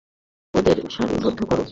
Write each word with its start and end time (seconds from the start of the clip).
ওদেরকে 0.53 0.87
সারিবদ্ধ 0.95 1.39
করো! 1.49 1.63